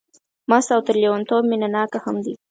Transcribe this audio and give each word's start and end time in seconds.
مست 0.49 0.69
او 0.75 0.81
تر 0.87 0.95
لېونتوب 1.01 1.41
مینه 1.49 1.67
ناک 1.75 1.91
هم 2.03 2.17
دی. 2.23 2.33